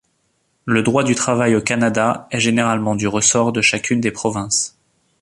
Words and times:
Le 0.65 0.81
droit 0.81 1.03
du 1.03 1.13
travail 1.13 1.55
au 1.55 1.61
Canada 1.61 2.27
est 2.31 2.39
généralement 2.39 2.95
du 2.95 3.07
ressort 3.07 3.53
de 3.53 3.61
chacune 3.61 4.01
des 4.01 4.09
provinces. 4.09 4.75